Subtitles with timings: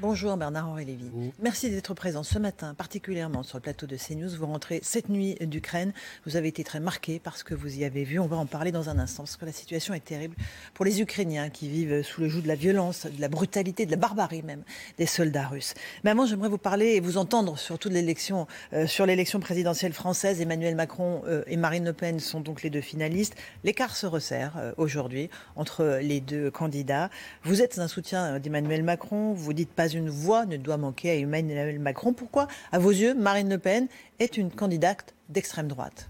[0.00, 1.10] Bonjour Bernard-Henri Lévy.
[1.40, 4.30] Merci d'être présent ce matin, particulièrement sur le plateau de CNews.
[4.38, 5.92] Vous rentrez cette nuit d'Ukraine.
[6.24, 8.20] Vous avez été très marqué parce que vous y avez vu.
[8.20, 10.36] On va en parler dans un instant, parce que la situation est terrible
[10.74, 13.90] pour les Ukrainiens qui vivent sous le joug de la violence, de la brutalité, de
[13.90, 14.62] la barbarie même
[14.98, 15.74] des soldats russes.
[16.04, 19.94] Mais avant, j'aimerais vous parler et vous entendre sur toute l'élection, euh, sur l'élection présidentielle
[19.94, 20.40] française.
[20.40, 23.34] Emmanuel Macron euh, et Marine Le Pen sont donc les deux finalistes.
[23.64, 27.10] L'écart se resserre euh, aujourd'hui entre les deux candidats.
[27.42, 29.32] Vous êtes un soutien d'Emmanuel Macron.
[29.32, 32.12] Vous dites pas une voix ne doit manquer à Emmanuel Macron.
[32.12, 36.08] Pourquoi, à vos yeux, Marine Le Pen est une candidate d'extrême droite?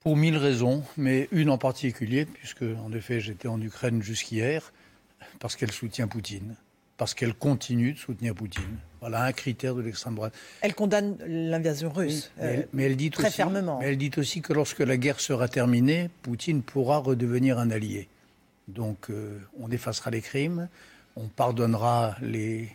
[0.00, 4.72] Pour mille raisons, mais une en particulier, puisque en effet j'étais en Ukraine jusqu'hier,
[5.40, 6.54] parce qu'elle soutient Poutine,
[6.96, 8.78] parce qu'elle continue de soutenir Poutine.
[9.00, 10.32] Voilà un critère de l'extrême droite.
[10.60, 13.78] Elle condamne l'invasion russe mais, elle, mais elle dit très aussi, fermement.
[13.80, 18.08] Mais elle dit aussi que lorsque la guerre sera terminée, Poutine pourra redevenir un allié.
[18.68, 20.68] Donc euh, on effacera les crimes,
[21.16, 22.68] on pardonnera les,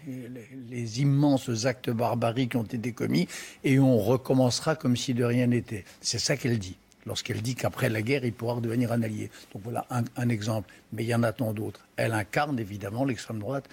[0.99, 3.27] immenses actes barbariques qui ont été commis
[3.63, 5.85] et on recommencera comme si de rien n'était.
[6.01, 6.77] C'est ça qu'elle dit.
[7.05, 9.31] Lorsqu'elle dit qu'après la guerre, il pourra devenir un allié.
[9.53, 10.71] Donc voilà un, exemple.
[10.93, 11.87] Mais il y en a tant d'autres.
[11.95, 13.67] Elle incarne évidemment l'extrême droite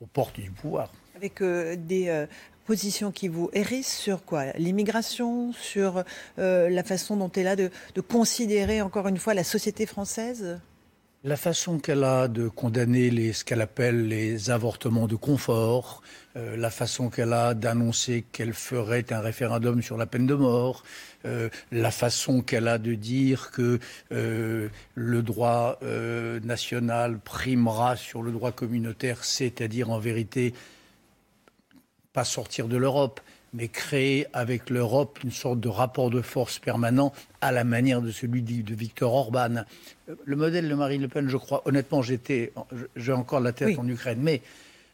[0.00, 0.92] aux portes du pouvoir.
[1.16, 2.26] Avec euh, des euh,
[2.66, 4.52] positions qui vous hérissent sur quoi?
[4.58, 6.04] L'immigration, sur
[6.38, 7.70] euh, la façon dont elle a de
[8.06, 10.58] considérer encore une fois la société française?
[11.24, 16.02] La façon qu'elle a de condamner ce qu'elle appelle les avortements de confort,
[16.36, 20.84] euh, la façon qu'elle a d'annoncer qu'elle ferait un référendum sur la peine de mort,
[21.24, 23.78] euh, la façon qu'elle a de dire que
[24.12, 25.78] euh, le droit
[26.42, 30.52] national primera sur le droit communautaire, c'est-à-dire en vérité
[32.12, 33.20] pas sortir de l'Europe,
[33.54, 38.10] mais créer avec l'Europe une sorte de rapport de force permanent à la manière de
[38.10, 39.64] celui de Victor Orban.
[40.24, 42.52] Le modèle de Marine Le Pen, je crois, honnêtement, j'étais,
[42.96, 43.76] j'ai encore la tête Oui.
[43.78, 44.42] en Ukraine, mais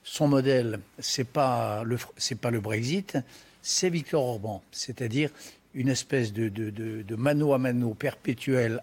[0.05, 3.19] son modèle, c'est pas le, c'est pas le Brexit,
[3.63, 5.31] c'est Victor Orban, c'est-à-dire
[5.75, 8.83] une espèce de, de, de, de mano à mano perpétuel,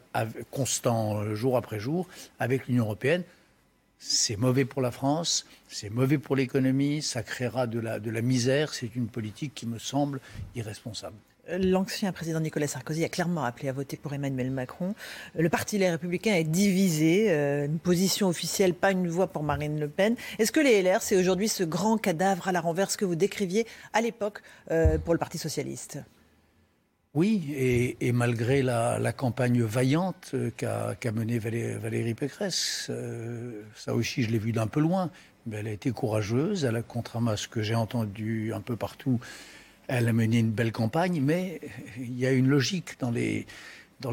[0.52, 2.08] constant euh, jour après jour,
[2.40, 3.24] avec l'Union européenne.
[4.00, 8.74] C'est mauvais pour la France, c'est mauvais pour l'économie, ça créera de la, misère.
[8.74, 10.20] C'est une politique qui me semble
[10.56, 11.16] irresponsable.
[11.50, 14.94] L'ancien président Nicolas Sarkozy a clairement appelé à voter pour Emmanuel Macron.
[15.34, 19.80] Le parti Les Républicains est divisé, euh, une position officielle, pas une voix pour Marine
[19.80, 20.16] Le Pen.
[20.40, 23.66] Est-ce que les LR, c'est aujourd'hui ce grand cadavre à la renverse que vous décriviez
[23.94, 24.42] à l'époque
[24.72, 26.00] euh, pour le Parti socialiste?
[27.14, 27.54] Oui,
[28.00, 34.30] et, malgré la, campagne vaillante euh, qu'a qu menée Valérie, Pécresse, euh, ça aussi je
[34.30, 35.10] l'ai vu d'un peu loin,
[35.46, 38.76] mais elle a été courageuse, elle a, contrairement à ce que j'ai entendu un peu
[38.76, 39.20] partout,
[39.88, 41.62] elle a mené une belle campagne, mais
[41.98, 43.48] il y a une logique dans les,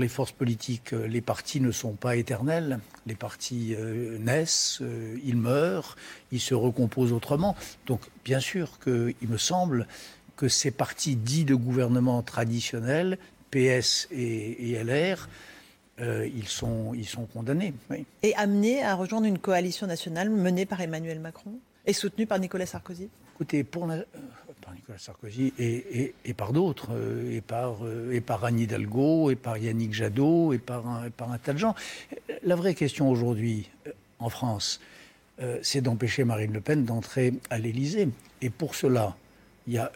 [0.08, 0.92] forces politiques.
[0.92, 4.80] Les partis ne sont pas éternels, les partis euh, naissent,
[5.24, 5.96] ils meurent,
[6.32, 7.56] ils se recomposent autrement.
[7.86, 9.88] Donc bien sûr qu'il me semble
[10.36, 13.18] que ces partis dits de gouvernement traditionnels,
[13.50, 15.28] PS et, et LR,
[16.00, 17.72] euh, ils, sont, ils sont condamnés.
[17.88, 18.04] Oui.
[18.24, 21.52] Et amenés à rejoindre une coalition nationale menée par Emmanuel Macron
[21.86, 23.08] et soutenue par Nicolas Sarkozy?
[23.36, 24.04] Écoutez, pour la, euh,
[24.60, 27.76] par Nicolas Sarkozy et, et, et par d'autres, euh, et, par,
[28.10, 31.58] et par Anne Hidalgo, et par Yannick Jadot, et par un, par un tas de
[31.58, 31.76] gens.
[32.42, 33.70] La vraie question aujourd'hui,
[34.18, 34.80] en France,
[35.62, 38.08] c'est d'empêcher Marine Le Pen d'entrer à l'Élysée.
[38.40, 39.16] Et pour cela,
[39.66, 39.90] il y a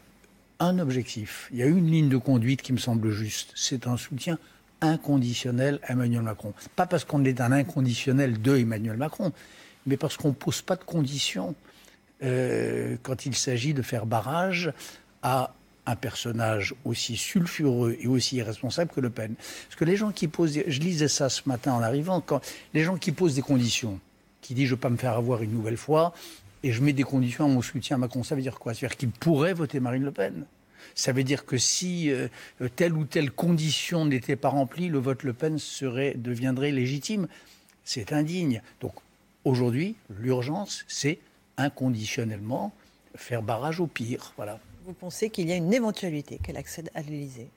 [0.61, 3.97] un objectif, il y a une ligne de conduite qui me semble juste, c'est un
[3.97, 4.39] soutien
[4.81, 6.53] inconditionnel à Emmanuel Macron.
[6.77, 9.33] Pas parce qu'on est un inconditionnel de Emmanuel Macron,
[9.87, 11.55] mais parce qu'on ne pose pas de conditions
[12.23, 14.73] euh, quand il s'agit de faire barrage
[15.23, 15.55] à
[15.87, 19.35] un personnage aussi sulfureux et aussi irresponsable que Le Pen.
[19.37, 22.41] Parce que les gens qui posent, je lisais ça ce matin en arrivant, quand
[22.75, 23.99] les gens qui posent des conditions,
[24.43, 26.13] qui disent je ne pas me faire avoir une nouvelle fois,
[26.63, 28.75] et je mets des conditions à mon soutien à Macron, ça veut dire quoi?
[28.75, 30.45] Ça veut dire qu'il pourrait voter Marine Le Pen.
[30.95, 32.29] Ça veut dire que si euh,
[32.77, 37.29] telle ou telle condition n'était pas remplie, le vote Le Pen serait, deviendrait légitime.
[37.85, 38.63] C'est indigne.
[38.81, 38.93] Donc
[39.45, 41.19] aujourd'hui, l'urgence, c'est
[41.57, 42.73] inconditionnellement
[43.15, 44.33] faire barrage au pire.
[44.37, 44.59] Voilà.
[44.85, 47.49] Vous pensez qu'il y a une éventualité qu'elle accède à l'Élysée?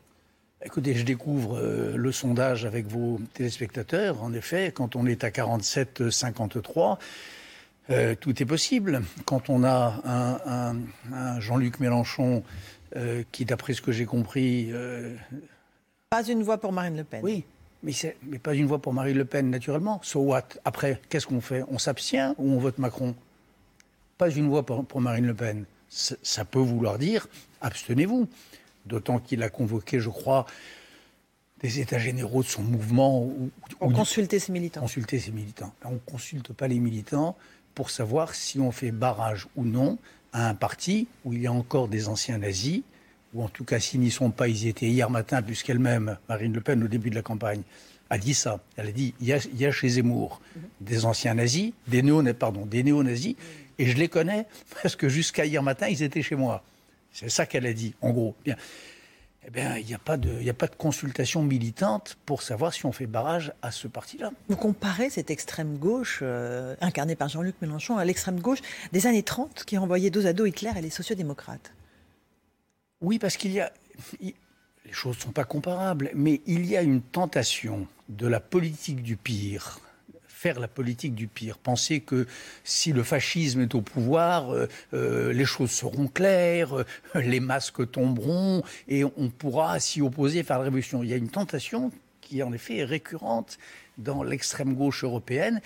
[0.63, 4.21] Écoutez, je découvre euh, le sondage avec vos téléspectateurs.
[4.21, 6.99] En effet, quand on est à 47-53,
[7.91, 9.01] euh, tout est possible.
[9.25, 10.77] Quand on a un,
[11.13, 12.43] un Jean-Luc Mélenchon
[12.95, 14.69] euh, qui, d'après ce que j'ai compris...
[14.71, 15.15] euh,
[16.09, 17.21] Pas une voix pour Marine Le Pen.
[17.23, 17.43] oui,
[17.83, 17.93] mais,
[18.39, 19.99] pas une voix pour Marine Le Pen, naturellement.
[20.03, 20.43] So what?
[20.65, 21.63] Après, qu'est-ce qu'on fait?
[21.69, 23.15] On s'abstient ou on vote Macron?
[24.17, 25.65] Pas une voix pour, pour Marine Le Pen.
[25.89, 27.27] Ça, ça peut vouloir dire
[27.61, 28.27] abstenez-vous.
[28.85, 30.47] D'autant qu'il a convoqué, je crois,
[31.61, 34.81] des états généraux de son mouvement ou, ou- consulter ses militants.
[34.81, 35.71] consulter ses militants.
[35.85, 37.37] On ne consulte pas les militants
[37.75, 39.97] pour savoir si on fait barrage ou non
[40.33, 42.81] à un parti où il y a encore des anciens nazis,
[43.33, 46.53] ou en tout cas s'ils n'y sont pas, ils y étaient hier matin, puisqu'elle-même, Marine
[46.53, 47.61] Le Pen, au début de la campagne,
[48.09, 48.59] a dit ça.
[48.75, 50.41] Elle a dit, il y a, chez Zemmour
[50.81, 53.35] des anciens nazis, des néo pardon, des néo-nazis,
[53.79, 54.45] et je les connais
[54.83, 56.63] parce que jusqu'à hier matin, ils étaient chez moi.
[57.13, 58.35] C'est ça qu'elle a dit, en gros.
[59.45, 62.43] Eh bien, il n'y a, pas de- il n'y a pas de consultation militante pour
[62.43, 64.31] savoir si on fait barrage à ce parti-là.
[64.49, 68.59] Vous comparez cette extrême gauche, euh, incarnée par Jean-Luc Mélenchon, à l'extrême gauche
[68.91, 71.73] des années 30 qui renvoyait dos à dos Hitler et les sociodémocrates.
[73.01, 73.71] Oui, parce qu'il y a.
[74.21, 74.35] il-
[74.85, 79.01] les choses ne sont pas comparables, mais il y a une tentation de la politique
[79.01, 79.79] du pire.
[80.41, 81.59] Faire la politique du pire.
[81.59, 82.25] Penser que
[82.63, 86.83] si le fascisme est au pouvoir, euh, euh, les choses seront claires, euh,
[87.13, 91.03] les masques tomberont et on pourra s'y opposer, faire la révolution.
[91.03, 91.91] Il y a une tentation
[92.21, 93.59] qui, en effet, est récurrente
[93.99, 95.61] dans l'extrême gauche européenne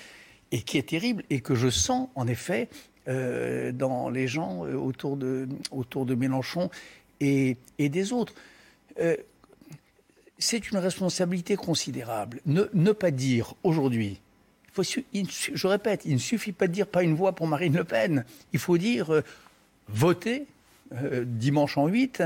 [0.51, 2.67] et qui est terrible et que je sens, en effet,
[3.07, 6.69] dans les gens autour de, autour de Mélenchon
[7.21, 8.33] et, des autres.
[10.37, 12.41] C'est une responsabilité considérable.
[12.45, 14.19] Ne, pas dire aujourd'hui,
[14.83, 18.25] je répète, il ne suffit pas de dire pas une voix pour Marine Le Pen.
[18.53, 19.21] Il faut dire euh,
[19.87, 20.47] votez
[20.93, 22.23] euh, dimanche en 8,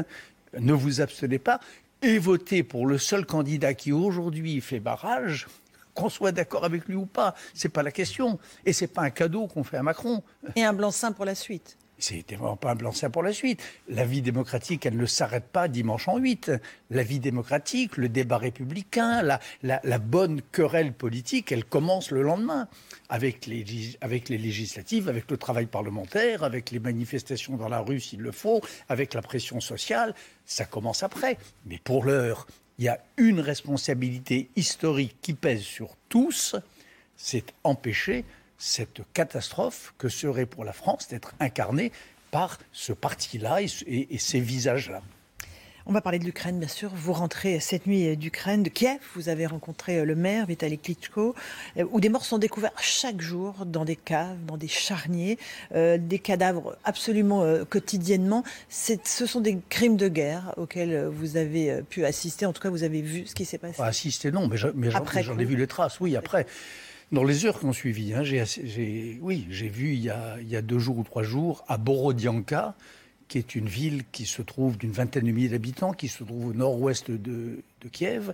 [0.59, 1.59] ne vous abstenez pas
[2.01, 5.47] et votez pour le seul candidat qui aujourd'hui fait barrage.
[5.93, 8.39] Qu'on soit d'accord avec lui ou pas, c'est pas la question.
[8.65, 10.23] Et c'est pas un cadeau qu'on fait à Macron.
[10.55, 11.77] Et un blanc-seing pour la suite.
[11.99, 13.61] C'est vraiment pas un blanc-seing pour la suite.
[13.89, 16.51] La vie démocratique, elle ne s'arrête pas dimanche en 8.
[16.89, 19.21] La vie démocratique, le débat républicain,
[19.61, 22.67] la, bonne querelle politique, elle commence le lendemain.
[23.09, 23.65] Avec les,
[24.01, 28.31] avec les législatives, avec le travail parlementaire, avec les manifestations dans la rue s'il le
[28.31, 30.15] faut, avec la pression sociale,
[30.45, 31.37] ça commence après.
[31.65, 32.47] Mais pour l'heure,
[32.77, 36.55] il y a une responsabilité historique qui pèse sur tous,
[37.17, 38.23] c'est empêcher
[38.59, 41.91] cette catastrophe que serait pour la France d'être incarnée
[42.29, 45.01] par ce parti-là et, ce- et- et ces visages-là.
[45.85, 46.91] On va parler de l'Ukraine, bien sûr.
[46.93, 48.99] Vous rentrez cette nuit d'Ukraine, de Kiev.
[49.15, 51.33] Vous avez rencontré le maire, Vitaly Klitschko,
[51.77, 55.39] euh, où des morts sont découverts chaque jour dans des caves, dans des charniers,
[55.73, 58.43] euh, des cadavres absolument euh, quotidiennement.
[58.69, 62.45] Ce sont des crimes de guerre auxquels euh, vous avez euh, pu assister.
[62.45, 63.77] En tout cas, vous avez vu ce qui s'est passé.
[63.77, 66.45] Pas assisté, non, mais je- mais j'en ai vu les traces, oui, après.
[67.11, 71.03] Dans les heures qui ont suivi, hein, j'ai vu il y, a, deux jours ou
[71.03, 72.75] trois jours à Borodianka,
[73.27, 76.47] qui est une ville qui se trouve d'une vingtaine de milliers d'habitants, qui se trouve
[76.47, 78.33] au nord-ouest de, Kiev,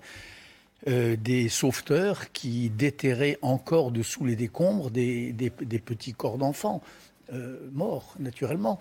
[0.87, 5.33] euh, des sauveteurs qui déterraient encore dessous les décombres des,
[5.85, 6.81] petits corps d'enfants.
[7.33, 8.77] euh, morts, naturellement.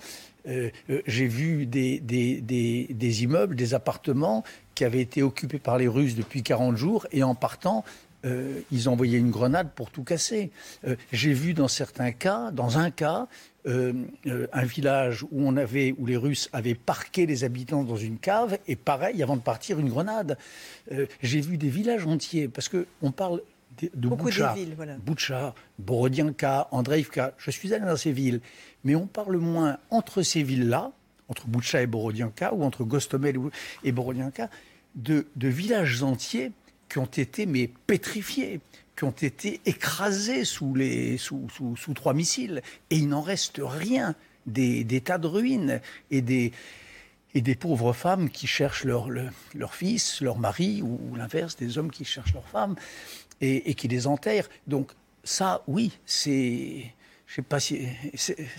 [0.49, 0.71] Euh,
[1.07, 4.43] J'ai vu des immeubles, des appartements
[4.75, 7.85] qui avaient été occupés par les Russes depuis 40 jours et en partant,
[8.25, 10.51] euh, ils envoyaient une grenade pour tout casser.
[10.87, 13.29] Euh, J'ai vu dans certains cas, dans un cas,
[13.67, 13.93] euh,
[14.27, 18.19] euh, un village où on avait, où les Russes avaient parqué les habitants dans une
[18.19, 20.37] cave et pareil, avant de partir, une grenade.
[21.23, 23.41] J'ai vu des villages entiers parce que on parle
[23.81, 24.97] de, de villes, voilà.
[24.97, 27.35] Boutcha, Borodianka, Andreïvka.
[27.39, 28.41] Je suis allé dans ces villes,
[28.85, 30.93] mais on parle moins entre ces villes-là,
[31.29, 33.37] entre Boutcha et Borodianka, ou entre Gostomel
[33.83, 34.49] et Borodianka,
[34.95, 36.53] de, de villages entiers
[36.89, 38.61] qui ont été mais pétrifiés,
[38.97, 42.63] qui ont été écrasés sous, les, sous, sous, sous trois missiles.
[42.91, 44.15] Et il n'en reste rien.
[44.47, 46.53] Des, des tas de ruines et des,
[47.33, 51.79] et des pauvres femmes qui cherchent leur, le- leur fils, leur mari, ou, l'inverse, des
[51.79, 52.77] hommes qui cherchent leur femme
[53.41, 54.51] et, qui les enterrent.
[54.67, 56.93] Donc ça, oui, c'est...
[57.27, 57.89] Je sais pas si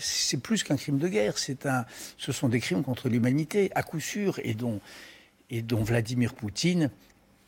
[0.00, 1.38] c'est plus qu'un crime de guerre.
[1.38, 1.86] C'est un,
[2.18, 4.80] ce sont des crimes contre l'humanité à coup sûr, et dont,
[5.50, 6.90] et dont Vladimir Poutine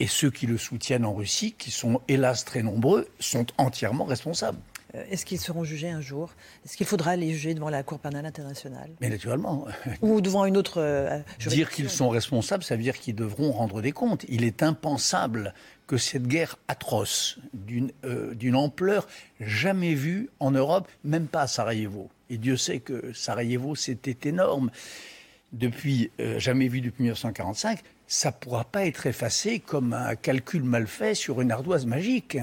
[0.00, 4.58] et ceux qui le soutiennent en Russie, qui sont hélas très nombreux, sont entièrement responsables.
[4.94, 6.30] Euh, Est-ce qu'ils seront jugés un jour?
[6.64, 8.90] Est-ce qu'il faudra les juger devant la Cour pénale internationale?
[9.00, 9.66] Mais naturellement,
[10.02, 13.82] Ou devant une autre euh, Dire qu'ils sont responsables, ça veut dire qu'ils devront rendre
[13.82, 14.24] des comptes.
[14.28, 15.52] Il est impensable
[15.88, 19.08] que cette guerre atroce, d'une euh, ampleur
[19.40, 24.70] jamais vue en Europe, même pas à Sarajevo, et Dieu sait que Sarajevo c'était énorme,
[25.52, 30.64] depuis euh, jamais vu depuis 1945, ça ne pourra pas être effacé comme un calcul
[30.64, 32.38] mal fait sur une ardoise magique.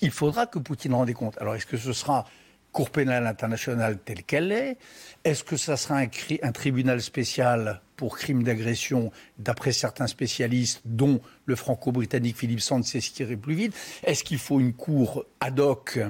[0.00, 1.36] Il faudra que Poutine rende compte.
[1.38, 2.26] Alors est-ce que ce sera
[2.72, 4.78] Cour pénale internationale telle qu'elle est
[5.24, 6.06] Est-ce que ça sera un,
[6.42, 13.00] un tribunal spécial pour crimes d'agression, d'après certains spécialistes, dont le franco-britannique Philippe Sand sait
[13.00, 13.74] ce qui irait plus vite?
[14.04, 16.00] Est-ce qu'il faut une cour ad hoc,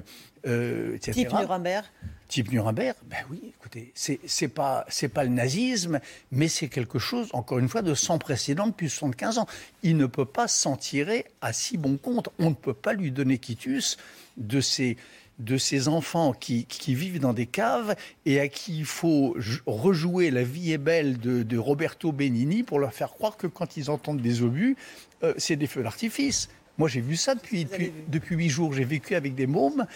[0.46, 1.12] euh, etc.
[1.12, 1.84] Type Nuremberg
[2.28, 2.94] Type Nuremberg?
[3.10, 6.00] Ben oui, écoutez, c'est pas, pas le nazisme,
[6.30, 9.46] mais c'est quelque chose, encore une fois, de sans précédent depuis 75 ans.
[9.82, 12.30] Il ne peut pas s'en tirer à si bon compte.
[12.38, 13.98] On ne peut pas lui donner quitus
[14.38, 14.96] de ces
[15.38, 17.96] de ces enfants qui, vivent dans des caves
[18.26, 19.36] et à qui il faut
[19.66, 23.90] rejouer La vie est belle de, Roberto Benigni pour leur faire croire que quand ils
[23.90, 24.76] entendent des obus,
[25.22, 26.48] euh, c'est des feux d'artifice.
[26.78, 27.66] Moi, j'ai vu ça depuis,
[28.08, 28.72] depuis, huit jours.
[28.72, 29.86] J'ai vécu avec des mômes.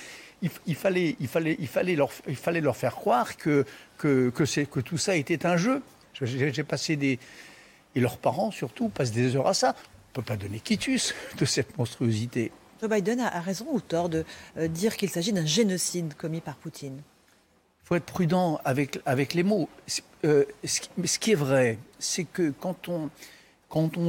[0.43, 3.65] Il, fallait, il, fallait, il, fallait leur, il fallait leur faire croire que,
[3.97, 5.83] que, que, que tout ça était un jeu.
[6.21, 7.19] J'ai passé des...
[7.95, 9.75] Et leurs parents, surtout, passent des heures à ça.
[9.75, 12.53] On ne peut pas donner quitus de cette monstruosité.
[12.81, 14.25] Joe Biden a raison ou tort de
[14.59, 18.99] euh, dire qu'il s'agit d'un génocide commis par Poutine Il faut être prudent avec,
[19.35, 19.69] les mots.
[20.25, 23.11] Euh, ce, qui est vrai, c'est que quand on,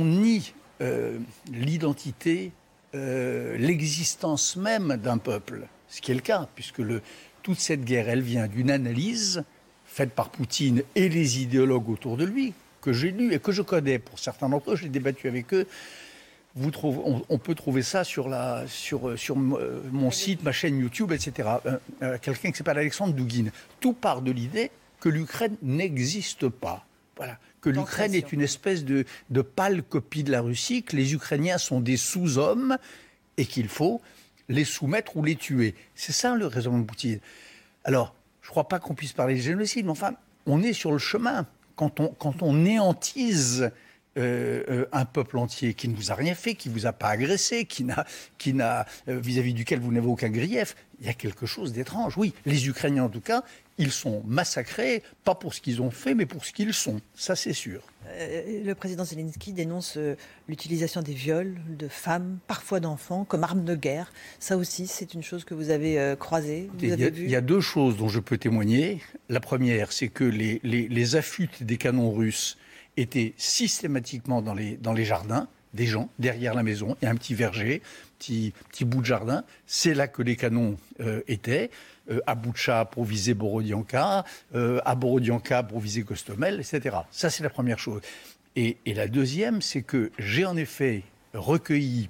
[0.06, 1.18] nie euh,
[1.52, 2.52] l'identité,
[2.94, 6.82] l'existence même d'un peuple, ce qui est le cas, puisque
[7.44, 9.44] toute cette guerre, elle vient d'une analyse
[9.86, 13.62] faite par Poutine et les idéologues autour de lui, que j'ai lu et que je
[13.62, 14.00] connais.
[14.00, 15.68] Pour certains d'entre eux, j'ai débattu avec eux
[16.58, 16.72] vous
[17.30, 21.50] on, peut trouver ça sur, la, sur, sur euh, mon site, ma chaîne YouTube, etc.
[21.66, 23.52] Euh, euh, quelqu'un qui s'appelle Alexandre Douguin.
[23.80, 26.86] Tout part de l'idée que l'Ukraine n'existe pas.
[27.16, 27.38] Voilà.
[27.62, 31.60] Que l'Ukraine est une espèce de, de pâle copie de la Russie, que les Ukrainiens
[31.60, 32.78] sont des sous-hommes
[33.38, 34.02] et qu'il faut
[34.50, 35.76] les soumettre ou les tuer.
[35.94, 37.20] C'est ça le raisonnement de Poutine.
[37.84, 40.14] Alors, je ne crois pas qu'on puisse parler de génocide, mais enfin,
[40.46, 41.46] on est sur le chemin.
[41.76, 43.70] Quand on, quand on néantise
[44.18, 46.94] euh, euh, un peuple entier qui ne vous a rien fait, qui ne vous a
[46.94, 48.06] pas agressé, qui n'a,
[48.38, 52.18] qui n'a euh, vis-à-vis duquel vous n'avez aucun grief, il y a quelque chose d'étrange.
[52.18, 53.44] Oui, les Ukrainiens en tout cas,
[53.78, 57.00] ils sont massacrés, pas pour ce qu'ils ont fait, mais pour ce qu'ils sont.
[57.14, 57.84] Ça, c'est sûr.
[58.18, 60.00] le président Zelensky dénonce
[60.48, 64.12] l'utilisation des viols de femmes, parfois d'enfants, comme arme de guerre.
[64.40, 66.72] Ça aussi, c'est une chose que vous avez croisée.
[66.82, 69.04] il, y a, deux choses dont je peux témoigner.
[69.30, 72.58] La première, c'est que les, les, les affûtes des canons russes
[72.98, 76.98] étaient systématiquement dans les, dans les jardins des gens, derrière la maison.
[77.02, 77.82] Il y a un petit verger,
[78.20, 79.44] petit, petit bout de jardin.
[79.66, 81.70] C'est là que les canons euh, étaient.
[82.10, 84.24] Euh, à Boucha pour viser Borodianka,
[84.56, 86.96] euh, à Borodianka pour viser Costomel, etc.
[87.12, 88.02] Ça, c'est la première chose.
[88.56, 92.10] Et, et la deuxième, c'est que j'ai en effet recueilli,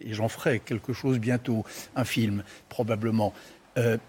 [0.00, 1.64] et j'en ferai quelque chose bientôt,
[1.96, 3.34] un film probablement,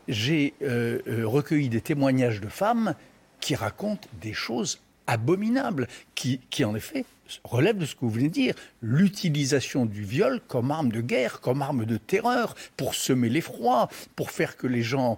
[0.07, 2.95] j'ai recueilli des témoignages de femmes
[3.41, 7.05] qui racontent des choses abominable, qui, qui en effet
[7.43, 11.41] relève de ce que vous venez de dire, l'utilisation du viol comme arme de guerre,
[11.41, 15.17] comme arme de terreur, pour semer l'effroi, pour faire que les gens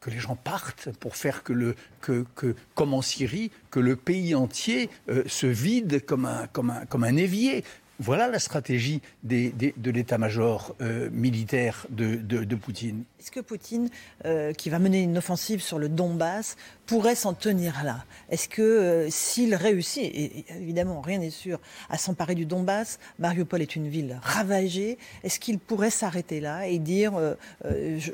[0.00, 2.26] que les gens partent, pour faire que le que,
[2.74, 7.64] comme en Syrie, que le pays entier euh, se vide comme comme un évier.
[8.00, 13.04] Voilà la stratégie de l'état-major euh, militaire de, Poutine.
[13.20, 13.88] Est-ce que Poutine,
[14.24, 18.04] euh, qui va mener une offensive sur le Donbass, pourrait s'en tenir là?
[18.30, 23.62] Est-ce que euh, s'il réussit, et évidemment rien n'est sûr, à s'emparer du Donbass, Mariupol
[23.62, 27.12] est une ville ravagée, est-ce qu'il pourrait s'arrêter là et dire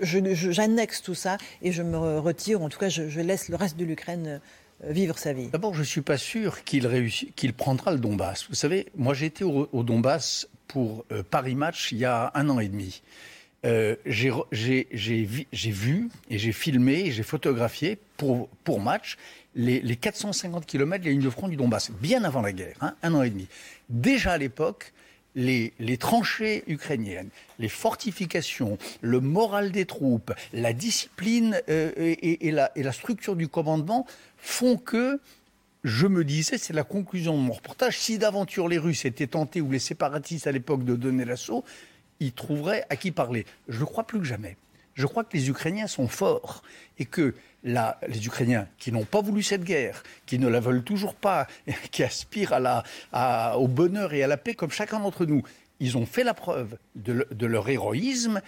[0.02, 3.84] j'annexe tout ça et je me retire, en tout cas je laisse le reste de
[3.84, 4.40] l'Ukraine
[4.82, 8.46] vivre sa vie D'abord, je ne suis pas sûr qu'il prendra le Donbass.
[8.48, 12.60] Vous savez, moi été au, Donbass pour euh, Paris Match il y a un an
[12.60, 13.02] et demi.
[13.66, 14.32] Euh, j'ai
[15.70, 18.48] vu et j'ai filmé et j'ai photographié pour,
[18.80, 19.18] Match
[19.54, 22.76] les, les 450 km de la ligne de front du Donbass, bien avant la guerre,
[22.80, 23.48] hein, un an et demi.
[23.88, 24.92] Déjà à l'époque,
[25.34, 33.48] les, tranchées ukrainiennes, les fortifications, le moral des troupes, la discipline et, la, structure du
[33.48, 34.06] commandement
[34.40, 35.20] font que
[35.84, 39.60] je me disais, c'est la conclusion de mon reportage, si d'aventure les Russes étaient tentés
[39.60, 41.64] ou les séparatistes à l'époque de donner l'assaut,
[42.20, 43.46] ils trouveraient à qui parler.
[43.68, 44.56] Je le crois plus que jamais.
[44.94, 46.62] Je crois que les Ukrainiens sont forts
[46.98, 51.14] et que les Ukrainiens qui n'ont pas voulu cette guerre, qui ne la veulent toujours
[51.14, 51.46] pas,
[51.90, 52.52] qui aspirent
[53.56, 55.42] au bonheur et à la paix comme chacun d'entre nous,
[55.78, 58.42] ils ont fait la preuve de leur héroïsme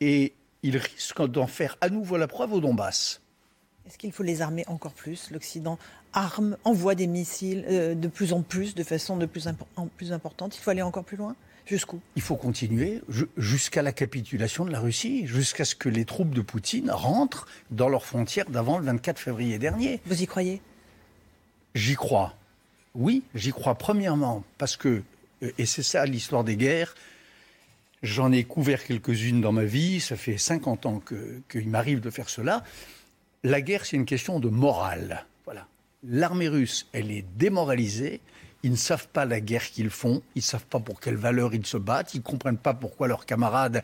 [0.00, 0.32] et
[0.64, 3.20] ils risquent d'en faire à nouveau la preuve au Donbass.
[3.86, 5.30] Est-ce qu'il faut les armer encore plus?
[5.30, 5.78] L'Occident
[6.12, 10.12] arme, envoie des missiles euh, de plus en plus, de façon de plus en plus
[10.12, 10.56] importante.
[10.56, 11.34] Il faut aller encore plus loin?
[11.66, 12.00] Jusqu'où?
[12.16, 13.00] Il faut continuer
[13.36, 17.88] jusqu'à la capitulation de la Russie, jusqu'à ce que les troupes de Poutine rentrent dans
[17.88, 20.00] leurs frontières d'avant le 24 février dernier.
[20.06, 20.60] Vous y croyez?
[21.74, 22.34] J'y crois.
[22.94, 25.02] Oui, j'y crois premièrement parce que,
[25.42, 26.94] euh, et c'est ça l'histoire des guerres,
[28.02, 31.02] j'en ai couvert quelques-unes dans ma vie, ça fait 50 ans
[31.48, 32.64] qu'il m'arrive de faire cela.
[33.44, 35.26] La guerre, c'est une question de morale.
[35.44, 35.66] Voilà.
[36.04, 38.20] L'armée russe, elle est démoralisée.
[38.62, 40.22] Ils ne savent pas la guerre qu'ils font.
[40.36, 42.14] Ils ne savent pas pour quelle valeur ils se battent.
[42.14, 43.82] Ils ne comprennent pas pourquoi leurs camarades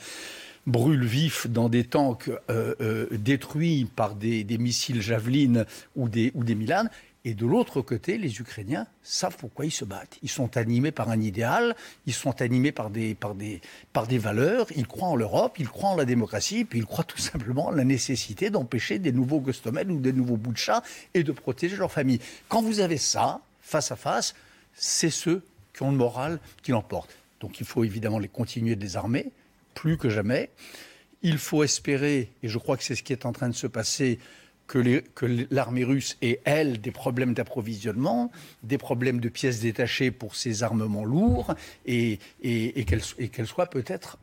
[0.68, 5.64] brûlent vifs dans des tanks euh, euh, détruits par des, missiles Javelin
[5.96, 6.84] ou des, ou des Milan.
[7.25, 10.18] Et de l'autre côté, les Ukrainiens savent pourquoi ils se battent.
[10.22, 11.75] Ils sont animés par un idéal,
[12.06, 13.60] ils sont animés par des, par des,
[13.92, 17.04] par des valeurs, ils croient en l'Europe, ils croient en la démocratie, puis ils croient
[17.04, 20.82] tout simplement en la nécessité d'empêcher des nouveaux Gostomel ou des nouveaux Boucha
[21.12, 22.20] et de protéger leur famille.
[22.48, 24.34] Quand vous avez ça, face à face,
[24.75, 25.42] c'est ceux
[25.75, 27.14] qui ont le moral qui l'emportent.
[27.40, 29.32] Donc il faut évidemment les continuer de les armer,
[29.78, 30.50] plus que jamais.
[31.23, 33.68] Il faut espérer, et je crois que c'est ce qui est en train de se
[33.68, 34.18] passer,
[34.66, 35.06] que
[35.50, 38.32] l'armée russe ait, elle, des problèmes d'approvisionnement,
[38.64, 41.54] des problèmes de pièces détachées pour ses armements lourds,
[41.87, 44.18] et, qu'elle soit peut-être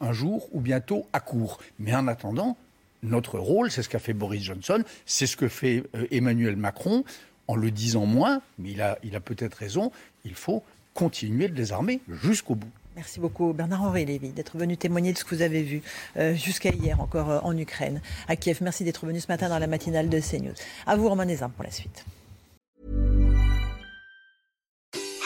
[0.00, 1.60] un jour ou bientôt à court.
[1.78, 2.58] Mais en attendant,
[3.02, 7.04] notre rôle, c'est ce qu'a fait Boris Johnson, c'est ce que fait euh, Emmanuel Macron,
[7.48, 9.92] en le disant moins, mais il a, il a peut-être raison,
[10.26, 12.70] il faut continuer de les armer jusqu'au bout.
[13.00, 15.80] Merci beaucoup Bernard-Henri Lévy d'être venu témoigner de ce que vous avez vu
[16.18, 18.58] euh, jusqu'à hier encore euh, en Ukraine, à Kiev.
[18.60, 20.52] Merci d'être venu ce matin dans la matinale de CNews.
[20.86, 22.04] À vous Romain Nézin pour la suite.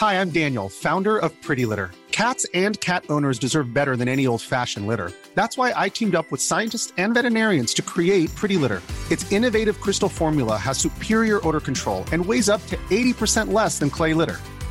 [0.00, 1.90] Hi, I'm Daniel, founder of Pretty Litter.
[2.12, 5.10] Cats and cat owners deserve better than any old-fashioned litter.
[5.34, 8.82] That's why I teamed up with scientists and veterinarians to create Pretty Litter.
[9.10, 13.90] Its innovative crystal formula has superior odor control and weighs up to 80% less than
[13.90, 14.38] clay litter.